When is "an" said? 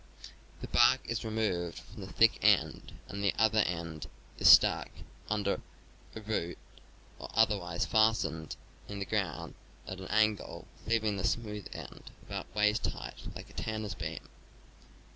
9.99-10.07